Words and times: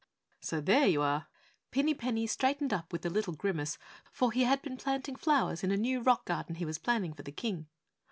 "So 0.39 0.61
there 0.61 0.87
you 0.87 1.03
are!" 1.03 1.27
Pinny 1.69 1.93
Penny 1.93 2.25
straightened 2.25 2.73
up 2.73 2.91
with 2.91 3.05
a 3.05 3.09
little 3.11 3.33
grimace, 3.35 3.77
for 4.11 4.31
he 4.31 4.45
had 4.45 4.63
been 4.63 4.75
planting 4.77 5.15
flowers 5.15 5.63
in 5.63 5.69
a 5.69 5.77
new 5.77 6.01
rock 6.01 6.25
garden 6.25 6.55
he 6.55 6.65
was 6.65 6.79
planning 6.79 7.13
for 7.13 7.21
the 7.21 7.31
King. 7.31 7.67